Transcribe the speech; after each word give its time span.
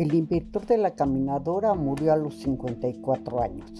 El 0.00 0.14
inventor 0.14 0.64
de 0.64 0.78
la 0.78 0.94
caminadora 0.94 1.74
murió 1.74 2.14
a 2.14 2.16
los 2.16 2.38
54 2.38 3.42
años. 3.42 3.70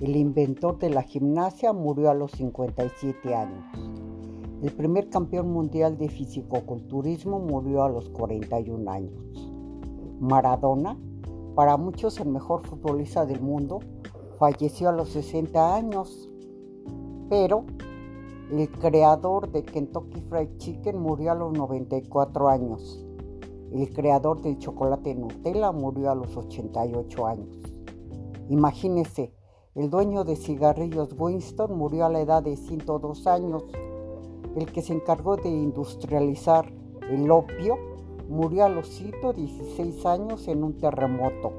El 0.00 0.16
inventor 0.16 0.78
de 0.78 0.88
la 0.88 1.02
gimnasia 1.02 1.74
murió 1.74 2.08
a 2.08 2.14
los 2.14 2.30
57 2.30 3.34
años. 3.34 3.62
El 4.62 4.72
primer 4.72 5.10
campeón 5.10 5.52
mundial 5.52 5.98
de 5.98 6.08
fisicoculturismo 6.08 7.38
murió 7.38 7.82
a 7.82 7.90
los 7.90 8.08
41 8.08 8.90
años. 8.90 9.12
Maradona, 10.20 10.96
para 11.54 11.76
muchos 11.76 12.18
el 12.18 12.30
mejor 12.30 12.66
futbolista 12.66 13.26
del 13.26 13.42
mundo, 13.42 13.80
falleció 14.38 14.88
a 14.88 14.92
los 14.92 15.10
60 15.10 15.76
años. 15.76 16.30
Pero 17.28 17.66
el 18.50 18.70
creador 18.70 19.52
de 19.52 19.64
Kentucky 19.64 20.22
Fried 20.22 20.56
Chicken 20.56 20.98
murió 20.98 21.32
a 21.32 21.34
los 21.34 21.52
94 21.52 22.48
años. 22.48 23.04
El 23.72 23.92
creador 23.92 24.42
del 24.42 24.58
chocolate 24.58 25.14
Nutella 25.14 25.70
murió 25.70 26.10
a 26.10 26.16
los 26.16 26.36
88 26.36 27.26
años. 27.26 27.56
Imagínese, 28.48 29.32
el 29.76 29.90
dueño 29.90 30.24
de 30.24 30.34
cigarrillos 30.34 31.14
Winston 31.16 31.78
murió 31.78 32.06
a 32.06 32.08
la 32.08 32.20
edad 32.20 32.42
de 32.42 32.56
102 32.56 33.28
años. 33.28 33.64
El 34.56 34.66
que 34.72 34.82
se 34.82 34.92
encargó 34.92 35.36
de 35.36 35.48
industrializar 35.48 36.66
el 37.08 37.30
opio 37.30 37.76
murió 38.28 38.64
a 38.64 38.68
los 38.68 38.88
116 38.88 40.04
años 40.04 40.48
en 40.48 40.64
un 40.64 40.76
terremoto. 40.76 41.52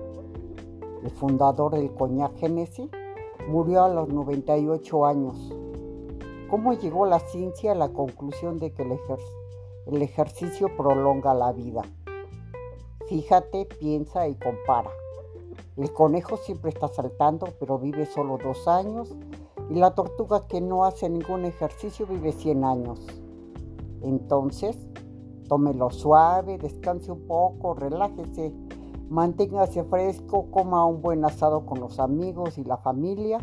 El 1.04 1.12
fundador 1.12 1.76
del 1.76 1.94
coñac 1.94 2.36
Genesis 2.36 2.90
murió 3.48 3.84
a 3.84 3.90
los 3.90 4.10
98 4.10 5.06
años. 5.06 5.56
¿Cómo 6.50 6.74
llegó 6.74 7.06
la 7.06 7.20
ciencia 7.20 7.72
a 7.72 7.76
la 7.76 7.94
conclusión 7.94 8.58
de 8.58 8.74
que 8.74 8.84
el, 8.84 9.00
el 9.88 10.02
ejercicio 10.02 10.76
prolonga 10.76 11.34
la 11.34 11.54
vida? 11.54 11.84
Fíjate, 13.12 13.66
piensa 13.66 14.30
y 14.30 14.36
compara. 14.36 14.90
El 15.76 15.92
conejo 15.92 16.38
siempre 16.38 16.70
está 16.70 16.88
saltando, 16.88 17.46
pero 17.60 17.78
vive 17.78 18.06
solo 18.06 18.38
dos 18.42 18.70
años. 18.70 19.14
Y 19.70 19.74
la 19.74 19.94
tortuga 19.94 20.48
que 20.48 20.62
no 20.62 20.86
hace 20.86 21.10
ningún 21.10 21.44
ejercicio 21.44 22.08
vive 22.08 22.32
100 22.32 22.64
años. 22.64 23.06
Entonces, 24.02 24.78
tómelo 25.50 25.90
suave, 25.90 26.58
descanse 26.58 27.12
un 27.12 27.28
poco, 27.28 27.74
relájese, 27.74 28.54
manténgase 29.10 29.84
fresco, 29.84 30.46
coma 30.50 30.86
un 30.86 31.02
buen 31.02 31.26
asado 31.26 31.66
con 31.66 31.82
los 31.82 32.00
amigos 32.00 32.58
y 32.58 32.64
la 32.64 32.78
familia, 32.78 33.40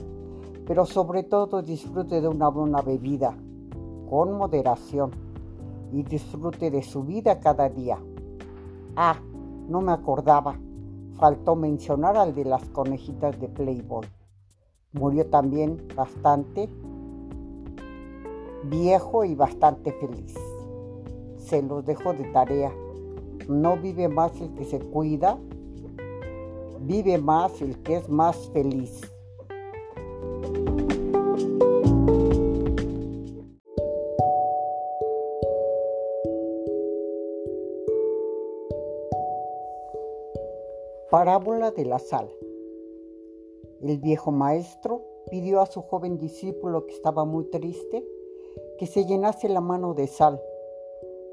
pero 0.66 0.86
sobre 0.86 1.24
todo 1.24 1.60
disfrute 1.60 2.22
de 2.22 2.28
una 2.28 2.48
buena 2.48 2.80
bebida, 2.80 3.36
con 4.08 4.32
moderación, 4.32 5.10
y 5.92 6.04
disfrute 6.04 6.70
de 6.70 6.82
su 6.82 7.02
vida 7.02 7.38
cada 7.38 7.68
día. 7.68 7.98
Ah, 8.96 9.20
no 9.68 9.80
me 9.80 9.92
acordaba. 9.92 10.58
Faltó 11.14 11.56
mencionar 11.56 12.16
al 12.16 12.34
de 12.34 12.44
las 12.44 12.64
conejitas 12.70 13.38
de 13.40 13.48
Playboy. 13.48 14.06
Murió 14.92 15.26
también 15.26 15.86
bastante 15.94 16.68
viejo 18.64 19.24
y 19.24 19.34
bastante 19.34 19.92
feliz. 19.92 20.34
Se 21.36 21.62
los 21.62 21.84
dejo 21.84 22.12
de 22.12 22.24
tarea. 22.32 22.72
No 23.48 23.76
vive 23.76 24.08
más 24.08 24.40
el 24.40 24.54
que 24.54 24.64
se 24.64 24.78
cuida, 24.78 25.38
vive 26.80 27.18
más 27.18 27.60
el 27.62 27.78
que 27.82 27.96
es 27.96 28.08
más 28.08 28.50
feliz. 28.52 29.00
Parábola 41.18 41.72
de 41.72 41.84
la 41.84 41.98
sal. 41.98 42.30
El 43.80 43.98
viejo 43.98 44.30
maestro 44.30 45.02
pidió 45.32 45.60
a 45.60 45.66
su 45.66 45.82
joven 45.82 46.16
discípulo 46.16 46.86
que 46.86 46.94
estaba 46.94 47.24
muy 47.24 47.46
triste 47.46 48.06
que 48.78 48.86
se 48.86 49.04
llenase 49.04 49.48
la 49.48 49.60
mano 49.60 49.94
de 49.94 50.06
sal, 50.06 50.40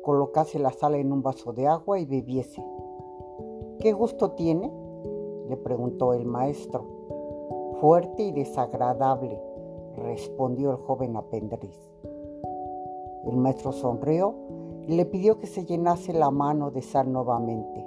colocase 0.02 0.58
la 0.58 0.72
sal 0.72 0.96
en 0.96 1.12
un 1.12 1.22
vaso 1.22 1.54
de 1.54 1.68
agua 1.68 2.00
y 2.00 2.06
bebiese. 2.06 2.66
¿Qué 3.78 3.94
gusto 3.94 4.32
tiene? 4.32 4.74
le 5.50 5.56
preguntó 5.56 6.16
el 6.16 6.26
maestro. 6.26 6.84
Fuerte 7.80 8.24
y 8.24 8.32
desagradable, 8.32 9.40
respondió 9.98 10.72
el 10.72 10.78
joven 10.78 11.16
aprendiz. 11.16 11.92
El 13.28 13.38
maestro 13.38 13.72
sonrió 13.72 14.34
y 14.88 14.96
le 14.96 15.06
pidió 15.06 15.38
que 15.38 15.46
se 15.46 15.64
llenase 15.64 16.12
la 16.12 16.32
mano 16.32 16.72
de 16.72 16.82
sal 16.82 17.14
nuevamente. 17.14 17.86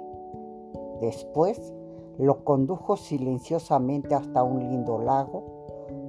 Después 1.01 1.73
lo 2.19 2.43
condujo 2.43 2.97
silenciosamente 2.97 4.13
hasta 4.13 4.43
un 4.43 4.59
lindo 4.59 4.99
lago, 4.99 5.43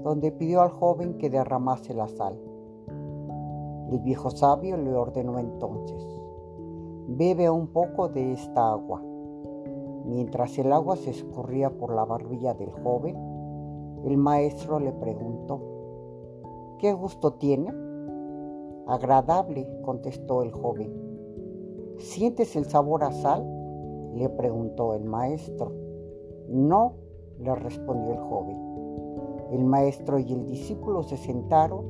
donde 0.03 0.32
pidió 0.32 0.60
al 0.60 0.71
joven 0.71 1.19
que 1.19 1.31
derramase 1.31 1.94
la 1.94 2.09
sal. 2.09 2.37
El 3.93 4.00
viejo 4.00 4.31
sabio 4.31 4.76
le 4.76 4.93
ordenó 4.93 5.38
entonces, 5.38 6.04
bebe 7.06 7.48
un 7.48 7.69
poco 7.69 8.09
de 8.09 8.32
esta 8.32 8.72
agua. 8.72 9.00
Mientras 10.04 10.59
el 10.59 10.72
agua 10.72 10.97
se 10.97 11.10
escurría 11.10 11.71
por 11.71 11.94
la 11.94 12.04
barbilla 12.04 12.54
del 12.54 12.72
joven, 12.72 13.16
el 14.04 14.16
maestro 14.16 14.81
le 14.81 14.92
preguntó, 14.92 15.60
¿qué 16.78 16.92
gusto 16.92 17.34
tiene? 17.34 17.72
Agradable, 18.88 19.69
contestó 19.82 20.42
el 20.42 20.50
joven. 20.50 20.92
¿Sientes 21.98 22.56
el 22.56 22.65
sabor 22.65 23.04
a 23.04 23.12
sal? 23.12 23.47
le 24.15 24.28
preguntó 24.28 24.94
el 24.94 25.04
maestro. 25.04 25.80
No, 26.50 26.94
le 27.38 27.55
respondió 27.55 28.12
el 28.12 28.19
joven. 28.19 28.59
El 29.53 29.65
maestro 29.65 30.19
y 30.19 30.33
el 30.33 30.47
discípulo 30.47 31.05
se 31.05 31.16
sentaron 31.16 31.84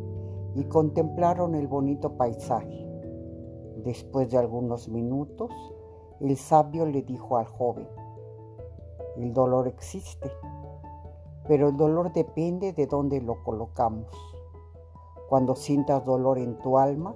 y 0.55 0.65
contemplaron 0.65 1.55
el 1.55 1.67
bonito 1.67 2.19
paisaje. 2.19 2.87
Después 3.85 4.31
de 4.31 4.37
algunos 4.37 4.89
minutos, 4.91 5.51
el 6.21 6.37
sabio 6.37 6.85
le 6.85 7.01
dijo 7.01 7.39
al 7.39 7.47
joven, 7.47 7.89
el 9.17 9.33
dolor 9.33 9.67
existe, 9.67 10.31
pero 11.49 11.71
el 11.71 11.77
dolor 11.79 12.13
depende 12.13 12.75
de 12.75 12.87
dónde 12.87 13.23
lo 13.23 13.43
colocamos. 13.43 14.09
Cuando 15.31 15.57
sientas 15.57 16.05
dolor 16.05 16.39
en 16.39 16.59
tu 16.59 16.77
alma, 16.77 17.15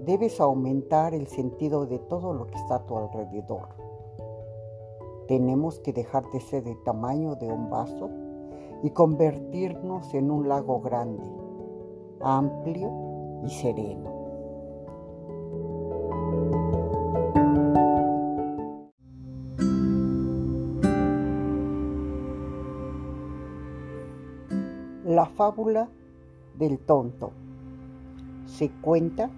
debes 0.00 0.40
aumentar 0.40 1.14
el 1.14 1.26
sentido 1.26 1.86
de 1.86 1.98
todo 1.98 2.32
lo 2.32 2.46
que 2.46 2.54
está 2.54 2.76
a 2.76 2.86
tu 2.86 2.96
alrededor. 2.96 3.85
Tenemos 5.28 5.80
que 5.80 5.92
dejar 5.92 6.30
de 6.30 6.40
ser 6.40 6.62
del 6.62 6.80
tamaño 6.84 7.34
de 7.34 7.50
un 7.50 7.68
vaso 7.68 8.10
y 8.82 8.90
convertirnos 8.90 10.14
en 10.14 10.30
un 10.30 10.48
lago 10.48 10.80
grande, 10.80 11.24
amplio 12.20 12.92
y 13.44 13.50
sereno. 13.50 14.14
La 25.04 25.26
fábula 25.26 25.88
del 26.56 26.78
tonto. 26.78 27.32
Se 28.44 28.70
cuenta 28.70 29.30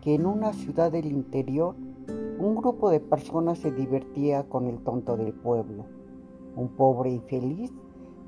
que 0.00 0.14
en 0.14 0.26
una 0.26 0.52
ciudad 0.52 0.92
del 0.92 1.06
interior 1.06 1.74
un 2.42 2.56
grupo 2.56 2.90
de 2.90 2.98
personas 2.98 3.58
se 3.58 3.70
divertía 3.70 4.48
con 4.48 4.66
el 4.66 4.82
tonto 4.82 5.16
del 5.16 5.32
pueblo, 5.32 5.84
un 6.56 6.70
pobre 6.70 7.10
infeliz 7.10 7.72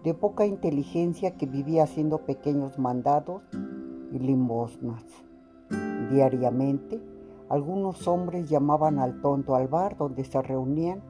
de 0.05 0.15
poca 0.15 0.47
inteligencia 0.47 1.37
que 1.37 1.47
vivía 1.47 1.83
haciendo 1.83 2.19
pequeños 2.19 2.79
mandados 2.79 3.43
y 4.13 4.19
limosnas. 4.21 5.03
Diariamente, 6.13 7.03
algunos 7.49 8.07
hombres 8.07 8.49
llamaban 8.49 9.01
al 9.01 9.21
tonto 9.21 9.57
al 9.57 9.67
bar 9.67 9.97
donde 9.97 10.25
se 10.25 10.41
reunían 10.41 11.03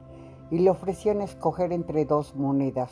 y 0.49 0.57
le 0.57 0.71
ofrecían 0.71 1.21
escoger 1.21 1.73
entre 1.73 2.05
dos 2.05 2.35
monedas, 2.35 2.91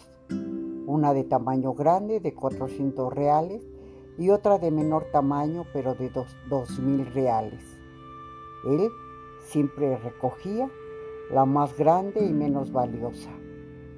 una 0.85 1.13
de 1.15 1.23
tamaño 1.23 1.73
grande 1.73 2.19
de 2.19 2.35
400 2.35 3.11
reales 3.11 3.65
y 4.19 4.29
otra 4.29 4.59
de 4.59 4.69
menor 4.69 5.05
tamaño 5.11 5.65
pero 5.73 5.95
de 5.95 6.11
dos, 6.49 6.79
mil 6.79 7.03
reales. 7.07 7.63
Él 8.67 8.89
siempre 9.43 9.97
recogía 9.97 10.69
la 11.31 11.45
más 11.45 11.77
grande 11.77 12.25
y 12.25 12.33
menos 12.33 12.71
valiosa, 12.71 13.31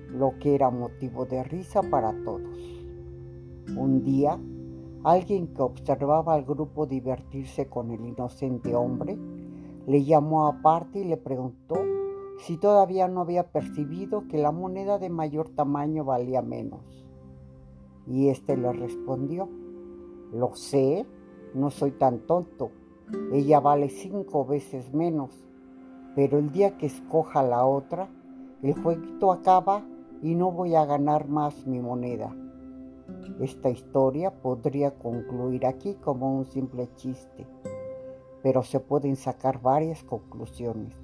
lo 0.10 0.38
que 0.40 0.56
era 0.56 0.70
motivo 0.70 1.26
de 1.26 1.44
risa 1.44 1.82
para 1.82 2.12
todos. 2.24 2.58
Un 3.76 4.04
día, 4.04 4.40
alguien 5.04 5.54
que 5.54 5.62
observaba 5.62 6.34
al 6.34 6.46
grupo 6.46 6.86
divertirse 6.86 7.68
con 7.68 7.92
el 7.92 8.06
inocente 8.06 8.76
hombre, 8.76 9.18
le 9.88 10.04
llamó 10.04 10.48
aparte 10.48 11.00
y 11.00 11.04
le 11.06 11.18
preguntó 11.18 11.76
si 12.40 12.58
todavía 12.58 13.08
no 13.08 13.22
había 13.22 13.52
percibido 13.52 14.28
que 14.28 14.38
la 14.38 14.52
moneda 14.52 15.00
de 15.00 15.10
mayor 15.10 15.50
tamaño 15.50 16.04
valía 16.04 16.42
menos. 16.42 17.06
Y 18.08 18.30
éste 18.30 18.58
le 18.58 18.72
respondió, 18.72 19.50
lo 20.32 20.56
sé, 20.56 21.06
no 21.54 21.72
soy 21.72 21.92
tan 21.92 22.20
tonto, 22.20 22.72
ella 23.32 23.60
vale 23.60 23.90
cinco 23.90 24.46
veces 24.46 24.94
menos, 24.94 25.32
pero 26.16 26.40
el 26.40 26.52
día 26.52 26.78
que 26.78 26.88
escoja 26.88 27.44
la 27.44 27.66
otra, 27.66 28.10
El 28.62 28.74
jueguito 28.74 29.32
acaba 29.32 29.84
y 30.24 30.34
no 30.34 30.52
voy 30.52 30.74
a 30.74 30.86
ganar 30.86 31.28
más 31.28 31.68
mi 31.68 31.80
moneda. 31.80 32.36
Esta 33.40 33.70
historia 33.70 34.42
podría 34.42 34.98
concluir 34.98 35.68
aquí 35.68 35.94
como 35.96 36.36
un 36.36 36.46
simple 36.46 36.90
chiste, 36.96 37.46
pero 38.42 38.64
se 38.64 38.80
pueden 38.80 39.18
sacar 39.18 39.62
varias 39.62 40.04
conclusiones. 40.04 40.96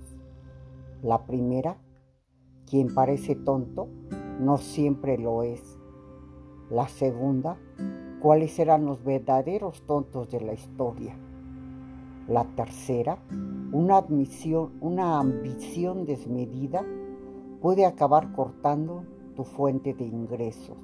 La 1.04 1.26
primera, 1.28 1.78
quien 2.66 2.96
parece 2.96 3.36
tonto 3.36 3.90
no 4.40 4.58
siempre 4.58 5.20
lo 5.20 5.44
es. 5.44 5.78
La 6.72 6.88
segunda, 6.88 7.60
cuáles 8.22 8.58
eran 8.58 8.86
los 8.86 9.04
verdaderos 9.04 9.86
tontos 9.86 10.32
de 10.32 10.42
la 10.42 10.54
historia. 10.54 11.16
La 12.32 12.46
tercera, 12.46 13.18
una, 13.74 15.20
ambición 15.20 16.06
desmedida 16.06 16.82
puede 17.60 17.86
acabar 17.86 18.32
cortando 18.32 19.04
tu 19.36 19.44
fuente 19.44 19.94
de 19.94 20.06
ingresos. 20.06 20.78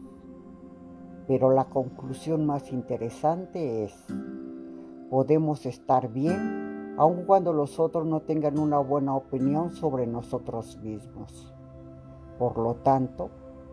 Pero 1.25 1.51
la 1.51 1.69
conclusión 1.69 2.45
más 2.45 2.73
interesante 2.73 3.85
es, 3.85 3.93
podemos 5.09 5.65
estar 5.65 6.11
bien 6.11 6.95
aun 6.97 7.23
cuando 7.23 7.53
los 7.53 7.79
otros 7.79 8.05
no 8.05 8.23
tengan 8.23 8.59
una 8.59 8.79
buena 8.79 9.15
opinión 9.15 9.71
sobre 9.71 10.05
nosotros 10.05 10.77
mismos. 10.81 11.53
Por 12.37 12.57
lo 12.57 12.75
tanto, 12.75 13.29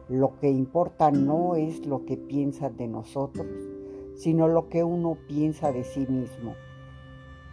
lo 0.09 0.38
que 0.38 0.49
importa 0.49 1.11
no 1.11 1.56
es 1.56 1.85
lo 1.87 2.05
que 2.05 2.19
piensan 2.19 2.77
de 2.77 2.87
nosotros, 2.87 3.49
sino 4.15 4.47
lo 4.47 4.69
que 4.69 4.85
uno 4.85 5.19
piensa 5.27 5.73
de 5.73 5.82
sí 5.82 6.06
mismo. 6.06 6.55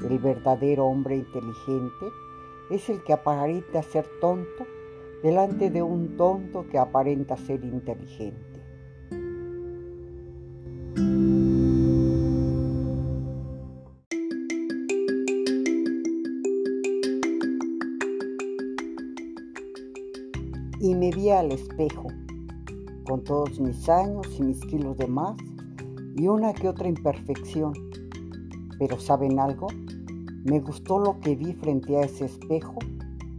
El 0.10 0.20
verdadero 0.20 0.86
hombre 0.86 1.18
inteligente 1.18 2.06
es 2.70 2.90
el 2.90 3.04
que 3.04 3.14
aparenta 3.14 3.84
ser 3.84 4.06
tonto 4.20 4.66
delante 5.22 5.70
de 5.70 5.84
un 5.84 6.18
tonto 6.18 6.66
que 6.68 6.80
aparenta 6.80 7.38
ser 7.38 7.64
inteligente. 7.64 8.52
Y 20.80 20.96
me 20.96 21.12
vi 21.12 21.30
al 21.30 21.52
espejo, 21.52 22.08
con 23.06 23.24
todos 23.24 23.60
mis 23.60 23.88
años 23.88 24.26
y 24.40 24.42
mis 24.42 24.60
kilos 24.62 24.98
de 24.98 25.08
más, 25.08 25.36
y 26.16 26.28
una 26.28 26.54
que 26.54 26.68
otra 26.68 26.88
imperfección. 26.88 27.74
Pero 28.80 29.00
¿saben 29.00 29.40
algo? 29.40 29.68
Me 30.44 30.60
gustó 30.60 30.98
lo 30.98 31.20
que 31.20 31.36
vi 31.36 31.54
frente 31.54 31.98
a 31.98 32.02
ese 32.02 32.26
espejo 32.26 32.80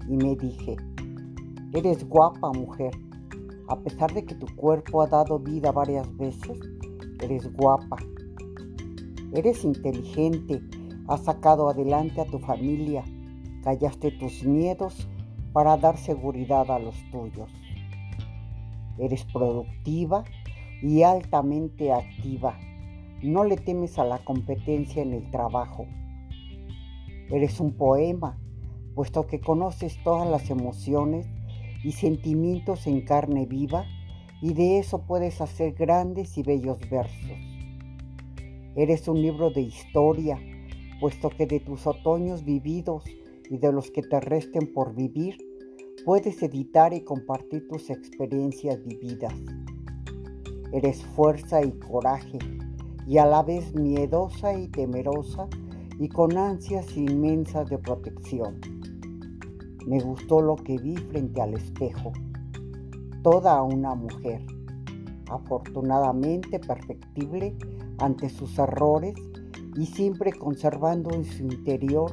y 0.09 0.17
me 0.17 0.37
dije, 0.37 0.77
eres 1.73 2.09
guapa 2.09 2.53
mujer. 2.53 2.93
A 3.69 3.77
pesar 3.81 4.15
de 4.15 4.25
que 4.25 4.37
tu 4.37 4.47
cuerpo 4.55 5.03
ha 5.03 5.09
dado 5.09 5.41
vida 5.41 5.73
varias 5.73 6.17
veces, 6.17 6.61
eres 7.21 7.53
guapa. 7.55 7.97
Eres 9.33 9.65
inteligente, 9.65 10.63
has 11.09 11.25
sacado 11.25 11.69
adelante 11.69 12.21
a 12.21 12.25
tu 12.25 12.39
familia, 12.39 13.03
callaste 13.65 14.13
tus 14.13 14.45
miedos 14.45 15.09
para 15.53 15.77
dar 15.77 15.97
seguridad 15.97 16.71
a 16.71 16.79
los 16.79 16.95
tuyos. 17.11 17.51
Eres 18.99 19.25
productiva 19.25 20.23
y 20.81 21.03
altamente 21.03 21.93
activa. 21.93 22.57
No 23.23 23.43
le 23.43 23.57
temes 23.57 23.99
a 23.99 24.05
la 24.05 24.25
competencia 24.25 25.03
en 25.03 25.15
el 25.15 25.29
trabajo. 25.33 25.87
Eres 27.33 27.61
un 27.61 27.73
poema, 27.73 28.39
puesto 28.95 29.27
que 29.27 29.41
conoces 29.41 29.97
todas 30.05 30.29
las 30.29 30.51
emociones 30.51 31.27
y 31.83 31.93
sentimientos 31.93 32.87
en 32.87 33.01
carne 33.01 33.47
viva 33.47 33.87
y 34.43 34.53
de 34.53 34.79
eso 34.79 35.07
puedes 35.07 35.41
hacer 35.41 35.73
grandes 35.73 36.37
y 36.37 36.43
bellos 36.43 36.79
versos. 36.91 37.39
Eres 38.77 39.09
un 39.09 39.23
libro 39.23 39.51
de 39.51 39.63
historia, 39.63 40.39
puesto 41.01 41.31
que 41.31 41.47
de 41.47 41.61
tus 41.61 41.87
otoños 41.87 42.45
vividos 42.45 43.05
y 43.49 43.57
de 43.57 43.73
los 43.73 43.91
que 43.91 44.03
te 44.03 44.21
resten 44.21 44.71
por 44.71 44.95
vivir, 44.95 45.39
puedes 46.05 46.43
editar 46.43 46.93
y 46.93 47.01
compartir 47.01 47.67
tus 47.67 47.89
experiencias 47.89 48.85
vividas. 48.85 49.35
Eres 50.71 51.03
fuerza 51.17 51.65
y 51.65 51.73
coraje, 51.73 52.39
y 53.07 53.17
a 53.17 53.25
la 53.25 53.43
vez 53.43 53.75
miedosa 53.75 54.59
y 54.59 54.69
temerosa, 54.69 55.49
y 56.03 56.09
con 56.09 56.37
ansias 56.37 56.97
inmensas 56.97 57.71
de 57.71 57.79
protección. 57.79 58.61
Me 59.87 60.01
gustó 60.01 60.43
lo 60.43 60.57
que 60.57 60.77
vi 60.77 60.97
frente 60.97 61.41
al 61.41 61.55
espejo. 61.55 62.13
Toda 63.23 63.63
una 63.63 63.95
mujer, 63.95 64.45
afortunadamente 65.31 66.59
perfectible 66.59 67.57
ante 67.99 68.31
sus 68.31 68.59
errores 68.59 69.15
y 69.77 69.87
siempre 69.87 70.33
conservando 70.33 71.15
en 71.15 71.25
su 71.25 71.45
interior 71.45 72.11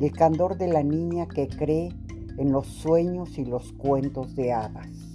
el 0.00 0.10
candor 0.10 0.58
de 0.58 0.66
la 0.66 0.82
niña 0.82 1.28
que 1.28 1.46
cree 1.46 1.94
en 2.36 2.50
los 2.50 2.66
sueños 2.66 3.38
y 3.38 3.44
los 3.44 3.72
cuentos 3.74 4.34
de 4.34 4.52
hadas. 4.52 5.09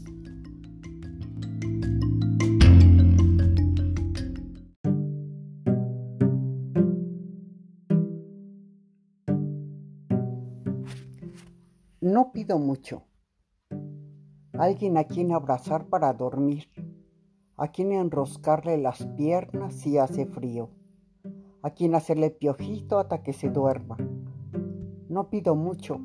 No 12.16 12.32
pido 12.32 12.60
mucho. 12.60 13.04
Alguien 14.54 14.96
a 14.98 15.04
quien 15.04 15.34
abrazar 15.34 15.88
para 15.88 16.14
dormir, 16.14 16.70
a 17.58 17.68
quien 17.68 17.92
enroscarle 17.92 18.78
las 18.78 19.06
piernas 19.18 19.74
si 19.74 19.98
hace 19.98 20.26
frío, 20.26 20.70
a 21.62 21.72
quien 21.72 21.94
hacerle 21.94 22.30
piojito 22.30 23.00
hasta 23.00 23.22
que 23.22 23.34
se 23.34 23.50
duerma. 23.50 23.98
No 25.10 25.30
pido 25.30 25.56
mucho 25.56 26.00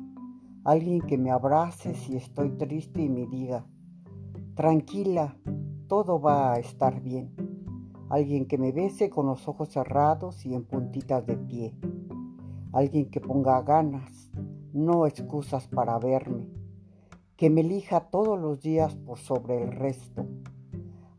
alguien 0.65 0.99
que 0.99 1.17
me 1.17 1.31
abrace 1.31 1.93
si 1.93 2.17
estoy 2.17 2.57
triste 2.57 3.03
y 3.03 3.07
me 3.07 3.25
diga, 3.27 3.65
tranquila, 4.53 5.37
todo 5.87 6.19
va 6.19 6.55
a 6.55 6.59
estar 6.59 6.99
bien. 7.01 7.33
Alguien 8.09 8.49
que 8.49 8.57
me 8.57 8.73
bese 8.73 9.09
con 9.09 9.27
los 9.27 9.47
ojos 9.47 9.69
cerrados 9.69 10.45
y 10.45 10.55
en 10.55 10.65
puntitas 10.65 11.25
de 11.25 11.37
pie. 11.37 11.73
Alguien 12.73 13.09
que 13.09 13.21
ponga 13.21 13.61
ganas, 13.61 14.30
no 14.73 15.05
excusas 15.05 15.67
para 15.67 15.99
verme. 15.99 16.47
Que 17.35 17.49
me 17.49 17.61
elija 17.61 18.09
todos 18.09 18.39
los 18.39 18.61
días 18.61 18.95
por 18.95 19.17
sobre 19.17 19.61
el 19.63 19.71
resto. 19.71 20.25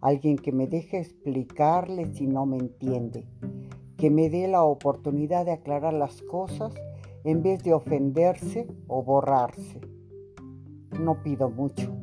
Alguien 0.01 0.37
que 0.37 0.53
me 0.53 0.67
deje 0.67 0.99
explicarle 0.99 2.07
si 2.15 2.27
no 2.27 2.47
me 2.47 2.57
entiende. 2.57 3.27
Que 3.97 4.11
me 4.11 4.31
dé 4.31 4.49
la 4.49 4.65
oportunidad 4.65 5.45
de 5.45 5.53
aclarar 5.53 5.95
las 5.95 6.23
cosas 6.23 6.75
en 7.25 7.43
vez 7.43 7.63
de 7.63 7.75
ofenderse 7.75 8.67
o 8.89 9.03
borrarse. 9.03 9.81
No 11.01 11.23
pido 11.23 11.51
mucho. 11.51 11.95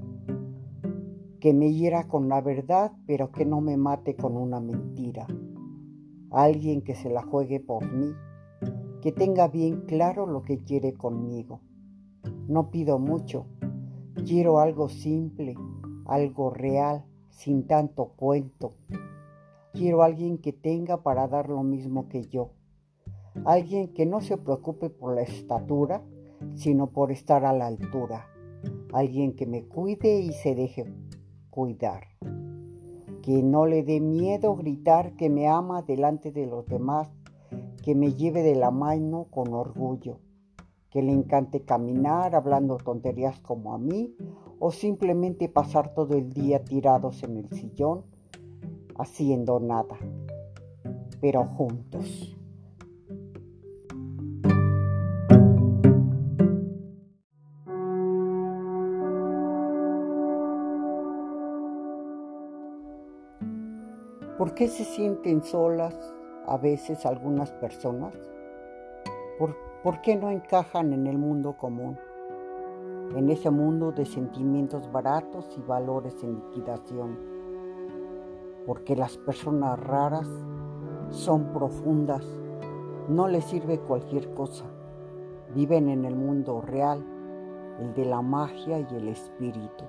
Que 1.39 1.53
me 1.53 1.73
hiera 1.73 2.07
con 2.07 2.29
la 2.29 2.41
verdad, 2.41 2.91
pero 3.05 3.31
que 3.31 3.45
no 3.45 3.61
me 3.61 3.77
mate 3.77 4.15
con 4.15 4.37
una 4.37 4.59
mentira. 4.59 5.27
Alguien 6.31 6.81
que 6.81 6.95
se 6.95 7.09
la 7.09 7.21
juegue 7.21 7.59
por 7.59 7.91
mí, 7.91 8.13
que 9.01 9.11
tenga 9.11 9.47
bien 9.47 9.81
claro 9.81 10.25
lo 10.25 10.43
que 10.43 10.57
quiere 10.57 10.93
conmigo. 10.93 11.61
No 12.47 12.69
pido 12.69 12.99
mucho. 12.99 13.45
Quiero 14.25 14.59
algo 14.59 14.89
simple, 14.89 15.55
algo 16.05 16.49
real, 16.49 17.05
sin 17.29 17.67
tanto 17.67 18.13
cuento. 18.15 18.73
Quiero 19.73 20.03
alguien 20.03 20.37
que 20.37 20.53
tenga 20.53 21.03
para 21.03 21.27
dar 21.27 21.49
lo 21.49 21.63
mismo 21.63 22.09
que 22.09 22.25
yo 22.27 22.51
Alguien 23.45 23.93
que 23.93 24.05
no 24.05 24.21
se 24.21 24.37
preocupe 24.37 24.89
por 24.89 25.15
la 25.15 25.21
estatura, 25.21 26.01
sino 26.55 26.87
por 26.87 27.11
estar 27.11 27.45
a 27.45 27.53
la 27.53 27.67
altura. 27.67 28.27
Alguien 28.91 29.35
que 29.35 29.45
me 29.45 29.63
cuide 29.63 30.19
y 30.19 30.33
se 30.33 30.55
deje 30.55 30.85
cuidar. 31.49 32.07
Que 33.21 33.43
no 33.43 33.65
le 33.65 33.83
dé 33.83 34.01
miedo 34.01 34.55
gritar 34.55 35.15
que 35.15 35.29
me 35.29 35.47
ama 35.47 35.83
delante 35.83 36.31
de 36.31 36.47
los 36.47 36.65
demás. 36.67 37.09
Que 37.83 37.95
me 37.95 38.13
lleve 38.13 38.43
de 38.43 38.55
la 38.55 38.71
mano 38.71 39.27
con 39.31 39.53
orgullo. 39.53 40.19
Que 40.89 41.01
le 41.01 41.11
encante 41.11 41.61
caminar 41.61 42.35
hablando 42.35 42.77
tonterías 42.77 43.39
como 43.39 43.73
a 43.73 43.77
mí 43.77 44.15
o 44.59 44.71
simplemente 44.71 45.47
pasar 45.49 45.93
todo 45.93 46.15
el 46.15 46.33
día 46.33 46.63
tirados 46.63 47.23
en 47.23 47.37
el 47.37 47.49
sillón 47.49 48.03
haciendo 48.99 49.59
nada, 49.61 49.97
pero 51.21 51.45
juntos. 51.45 52.35
¿Por 64.37 64.53
qué 64.53 64.67
se 64.67 64.85
sienten 64.85 65.43
solas 65.43 66.13
a 66.49 66.57
veces 66.57 67.05
algunas 67.05 67.51
personas? 67.53 68.13
¿Por, 69.37 70.01
qué 70.01 70.15
no 70.15 70.29
encajan 70.29 70.91
en 70.91 71.07
el 71.07 71.17
mundo 71.17 71.55
común? 71.57 71.97
en 73.15 73.29
ese 73.29 73.49
mundo 73.49 73.91
de 73.91 74.05
sentimientos 74.05 74.91
baratos 74.91 75.45
y 75.57 75.61
valores 75.61 76.15
en 76.23 76.35
liquidación, 76.35 77.17
porque 78.67 78.95
las 78.95 79.17
personas 79.17 79.79
raras 79.79 80.27
son 81.09 81.51
profundas, 81.51 82.23
no 83.07 83.27
les 83.27 83.45
sirve 83.45 83.79
cualquier 83.79 84.31
cosa, 84.35 84.65
viven 85.55 85.89
en 85.89 86.05
el 86.05 86.15
mundo 86.15 86.61
real, 86.61 87.03
el 87.79 87.95
de 87.95 88.05
la 88.05 88.21
magia 88.21 88.79
y 88.79 88.95
el 88.95 89.07
espíritu, 89.07 89.85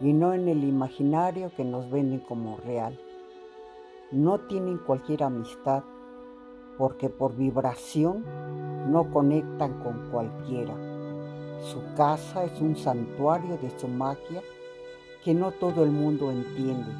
y 0.00 0.14
no 0.14 0.32
en 0.32 0.48
el 0.48 0.64
imaginario 0.64 1.50
que 1.54 1.64
nos 1.64 1.90
venden 1.90 2.20
como 2.20 2.56
real. 2.56 2.98
No 4.12 4.40
tienen 4.40 4.78
cualquier 4.78 5.22
amistad, 5.22 5.84
porque 6.76 7.08
por 7.10 7.34
vibración 7.36 8.24
no 8.90 9.10
conectan 9.10 9.80
con 9.82 10.10
cualquiera 10.10 10.74
su 11.60 11.80
casa 11.96 12.44
es 12.44 12.60
un 12.60 12.76
santuario 12.76 13.58
de 13.58 13.70
su 13.78 13.88
magia 13.88 14.42
que 15.24 15.34
no 15.34 15.50
todo 15.50 15.82
el 15.82 15.90
mundo 15.90 16.30
entiende. 16.30 16.92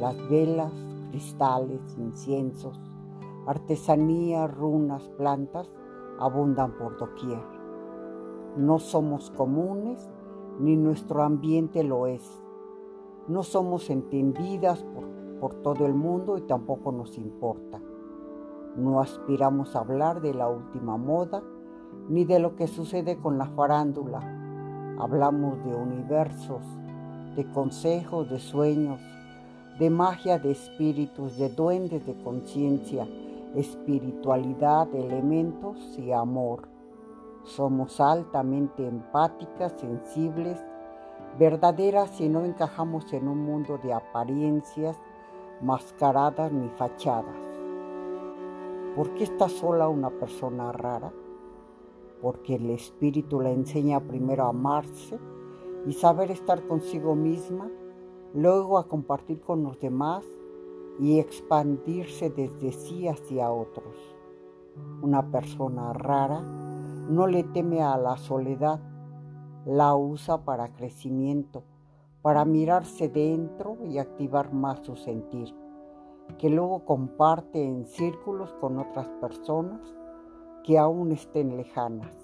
Las 0.00 0.16
velas, 0.28 0.72
cristales, 1.10 1.80
inciensos, 1.96 2.78
artesanía, 3.46 4.48
runas, 4.48 5.08
plantas 5.16 5.72
abundan 6.18 6.76
por 6.76 6.98
doquier. 6.98 7.40
No 8.56 8.80
somos 8.80 9.30
comunes 9.30 10.10
ni 10.58 10.76
nuestro 10.76 11.22
ambiente 11.22 11.84
lo 11.84 12.08
es. 12.08 12.42
No 13.28 13.44
somos 13.44 13.90
entendidas 13.90 14.82
por, 14.82 15.04
por 15.40 15.54
todo 15.56 15.86
el 15.86 15.94
mundo 15.94 16.38
y 16.38 16.42
tampoco 16.42 16.92
nos 16.92 17.16
importa. 17.18 17.80
No 18.76 19.00
aspiramos 19.00 19.74
a 19.74 19.80
hablar 19.80 20.20
de 20.20 20.34
la 20.34 20.48
última 20.48 20.96
moda 20.96 21.42
ni 22.08 22.24
de 22.24 22.38
lo 22.38 22.56
que 22.56 22.66
sucede 22.66 23.18
con 23.18 23.38
la 23.38 23.46
farándula. 23.46 24.20
Hablamos 24.98 25.62
de 25.64 25.74
universos, 25.74 26.62
de 27.36 27.50
consejos, 27.52 28.30
de 28.30 28.38
sueños, 28.38 29.00
de 29.78 29.90
magia, 29.90 30.38
de 30.38 30.50
espíritus, 30.50 31.36
de 31.38 31.50
duendes, 31.50 32.04
de 32.06 32.14
conciencia, 32.22 33.06
espiritualidad, 33.54 34.92
elementos 34.94 35.98
y 35.98 36.12
amor. 36.12 36.68
Somos 37.44 38.00
altamente 38.00 38.86
empáticas, 38.86 39.72
sensibles, 39.78 40.58
verdaderas 41.38 42.20
y 42.20 42.28
no 42.28 42.44
encajamos 42.44 43.12
en 43.12 43.28
un 43.28 43.38
mundo 43.38 43.78
de 43.82 43.92
apariencias, 43.92 44.96
mascaradas 45.62 46.52
ni 46.52 46.68
fachadas. 46.70 47.36
¿Por 48.96 49.14
qué 49.14 49.24
está 49.24 49.48
sola 49.48 49.88
una 49.88 50.10
persona 50.10 50.72
rara? 50.72 51.12
porque 52.20 52.56
el 52.56 52.70
Espíritu 52.70 53.40
la 53.40 53.50
enseña 53.50 54.00
primero 54.00 54.44
a 54.44 54.50
amarse 54.50 55.18
y 55.86 55.92
saber 55.92 56.30
estar 56.30 56.66
consigo 56.66 57.14
misma, 57.14 57.70
luego 58.34 58.78
a 58.78 58.88
compartir 58.88 59.40
con 59.40 59.62
los 59.62 59.78
demás 59.80 60.24
y 60.98 61.18
expandirse 61.18 62.30
desde 62.30 62.72
sí 62.72 63.08
hacia 63.08 63.50
otros. 63.50 63.96
Una 65.02 65.30
persona 65.30 65.92
rara 65.92 66.40
no 66.40 67.26
le 67.26 67.44
teme 67.44 67.82
a 67.82 67.96
la 67.96 68.16
soledad, 68.16 68.80
la 69.64 69.94
usa 69.94 70.44
para 70.44 70.72
crecimiento, 70.72 71.62
para 72.22 72.44
mirarse 72.44 73.08
dentro 73.08 73.78
y 73.84 73.98
activar 73.98 74.52
más 74.52 74.80
su 74.80 74.96
sentir, 74.96 75.54
que 76.38 76.50
luego 76.50 76.84
comparte 76.84 77.64
en 77.64 77.86
círculos 77.86 78.52
con 78.60 78.78
otras 78.78 79.08
personas 79.20 79.80
que 80.64 80.78
aún 80.78 81.12
estén 81.12 81.56
lejanas. 81.56 82.14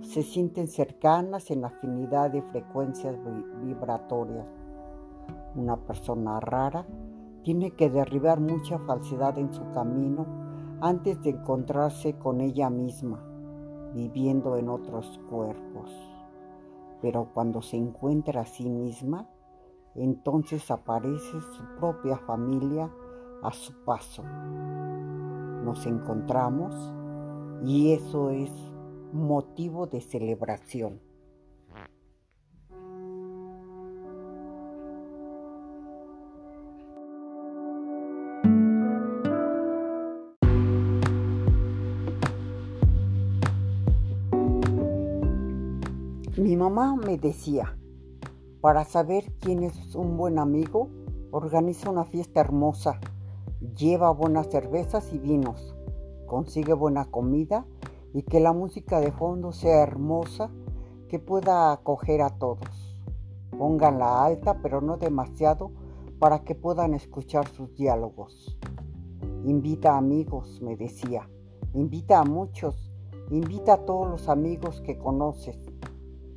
Se 0.00 0.22
sienten 0.22 0.68
cercanas 0.68 1.50
en 1.50 1.64
afinidad 1.64 2.30
de 2.30 2.42
frecuencias 2.42 3.16
vibratorias. 3.62 4.52
Una 5.54 5.76
persona 5.76 6.40
rara 6.40 6.86
tiene 7.42 7.72
que 7.72 7.90
derribar 7.90 8.40
mucha 8.40 8.78
falsedad 8.80 9.38
en 9.38 9.52
su 9.52 9.68
camino 9.72 10.26
antes 10.80 11.20
de 11.22 11.30
encontrarse 11.30 12.14
con 12.14 12.40
ella 12.40 12.70
misma, 12.70 13.22
viviendo 13.92 14.56
en 14.56 14.68
otros 14.68 15.20
cuerpos. 15.28 16.21
Pero 17.02 17.28
cuando 17.34 17.60
se 17.60 17.76
encuentra 17.76 18.42
a 18.42 18.46
sí 18.46 18.70
misma, 18.70 19.28
entonces 19.94 20.70
aparece 20.70 21.40
su 21.40 21.64
propia 21.78 22.16
familia 22.16 22.90
a 23.42 23.52
su 23.52 23.84
paso. 23.84 24.22
Nos 24.22 25.84
encontramos 25.86 26.74
y 27.64 27.92
eso 27.92 28.30
es 28.30 28.50
motivo 29.12 29.86
de 29.86 30.00
celebración. 30.00 31.00
Mi 46.52 46.58
mamá 46.58 46.94
me 46.96 47.16
decía, 47.16 47.78
para 48.60 48.84
saber 48.84 49.32
quién 49.40 49.62
es 49.62 49.94
un 49.94 50.18
buen 50.18 50.38
amigo, 50.38 50.90
organiza 51.30 51.88
una 51.88 52.04
fiesta 52.04 52.40
hermosa, 52.40 53.00
lleva 53.74 54.10
buenas 54.10 54.48
cervezas 54.48 55.14
y 55.14 55.18
vinos 55.18 55.74
consigue 56.26 56.74
buena 56.74 57.06
comida 57.06 57.64
y 58.12 58.24
que 58.24 58.38
la 58.38 58.52
música 58.52 59.00
de 59.00 59.12
fondo 59.12 59.52
sea 59.52 59.82
hermosa, 59.82 60.50
que 61.08 61.18
pueda 61.18 61.72
acoger 61.72 62.20
a 62.20 62.28
todos. 62.28 63.00
Pónganla 63.58 64.22
alta, 64.22 64.58
pero 64.60 64.82
no 64.82 64.98
demasiado, 64.98 65.70
para 66.18 66.40
que 66.40 66.54
puedan 66.54 66.92
escuchar 66.92 67.48
sus 67.48 67.74
diálogos. 67.76 68.58
Invita 69.46 69.94
a 69.94 69.96
amigos, 69.96 70.60
me 70.60 70.76
decía. 70.76 71.30
Invita 71.72 72.20
a 72.20 72.24
muchos. 72.24 72.92
Invita 73.30 73.72
a 73.72 73.84
todos 73.86 74.06
los 74.06 74.28
amigos 74.28 74.82
que 74.82 74.98
conoces. 74.98 75.71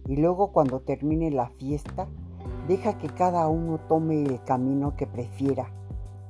Y 0.07 0.17
luego 0.17 0.51
cuando 0.51 0.81
termine 0.81 1.31
la 1.31 1.49
fiesta, 1.49 2.07
deja 2.67 2.97
que 2.97 3.09
cada 3.09 3.47
uno 3.47 3.79
tome 3.87 4.21
el 4.23 4.43
camino 4.43 4.95
que 4.95 5.07
prefiera. 5.07 5.71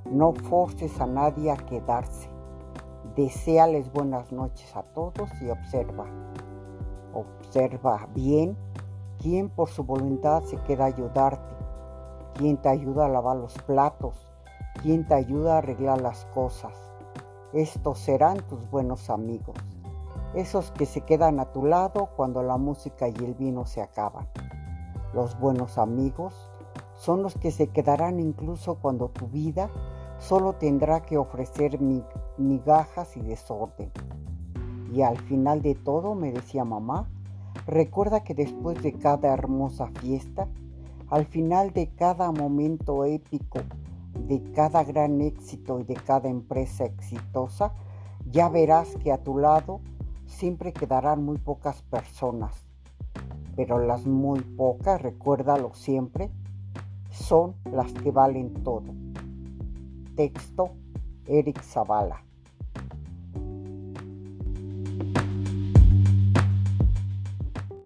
No 0.09 0.33
forces 0.33 0.99
a 1.01 1.07
nadie 1.07 1.51
a 1.51 1.57
quedarse. 1.57 2.29
Deseales 3.15 3.91
buenas 3.91 4.31
noches 4.31 4.75
a 4.75 4.83
todos 4.83 5.29
y 5.41 5.49
observa. 5.49 6.05
Observa 7.13 8.07
bien 8.13 8.57
quién 9.19 9.49
por 9.49 9.69
su 9.69 9.83
voluntad 9.83 10.43
se 10.43 10.57
queda 10.57 10.85
ayudarte, 10.85 11.55
quién 12.33 12.57
te 12.57 12.69
ayuda 12.69 13.05
a 13.05 13.09
lavar 13.09 13.37
los 13.37 13.53
platos, 13.63 14.27
quién 14.81 15.07
te 15.07 15.13
ayuda 15.15 15.55
a 15.55 15.57
arreglar 15.59 16.01
las 16.01 16.25
cosas. 16.25 16.73
Estos 17.53 17.99
serán 17.99 18.37
tus 18.47 18.69
buenos 18.69 19.09
amigos, 19.09 19.55
esos 20.35 20.71
que 20.71 20.85
se 20.85 21.01
quedan 21.01 21.39
a 21.39 21.51
tu 21.51 21.65
lado 21.65 22.09
cuando 22.15 22.43
la 22.43 22.57
música 22.57 23.07
y 23.07 23.15
el 23.23 23.33
vino 23.33 23.65
se 23.65 23.81
acaban. 23.81 24.27
Los 25.13 25.39
buenos 25.39 25.77
amigos 25.77 26.33
son 26.95 27.23
los 27.23 27.35
que 27.35 27.51
se 27.51 27.67
quedarán 27.67 28.19
incluso 28.19 28.75
cuando 28.75 29.09
tu 29.09 29.27
vida 29.27 29.69
solo 30.19 30.53
tendrá 30.53 31.01
que 31.01 31.17
ofrecer 31.17 31.79
migajas 32.37 33.15
y 33.17 33.21
desorden. 33.21 33.91
Y 34.93 35.01
al 35.01 35.17
final 35.17 35.61
de 35.61 35.75
todo, 35.75 36.15
me 36.15 36.31
decía 36.31 36.63
mamá, 36.63 37.09
recuerda 37.65 38.23
que 38.23 38.33
después 38.33 38.81
de 38.81 38.93
cada 38.93 39.33
hermosa 39.33 39.87
fiesta, 39.99 40.47
al 41.09 41.25
final 41.25 41.71
de 41.71 41.87
cada 41.95 42.31
momento 42.31 43.05
épico, 43.05 43.59
de 44.13 44.41
cada 44.53 44.83
gran 44.83 45.21
éxito 45.21 45.79
y 45.79 45.83
de 45.83 45.95
cada 45.95 46.29
empresa 46.29 46.85
exitosa, 46.85 47.73
ya 48.31 48.49
verás 48.49 48.95
que 49.03 49.11
a 49.11 49.23
tu 49.23 49.37
lado 49.37 49.81
siempre 50.25 50.73
quedarán 50.73 51.23
muy 51.23 51.37
pocas 51.37 51.81
personas. 51.83 52.67
Pero 53.55 53.79
las 53.79 54.05
muy 54.05 54.41
pocas, 54.41 55.01
recuérdalo 55.01 55.73
siempre, 55.73 56.29
son 57.11 57.55
las 57.71 57.93
que 57.93 58.11
valen 58.11 58.53
todo. 58.63 58.93
Texto 60.15 60.71
Eric 61.25 61.61
Zavala. 61.61 62.23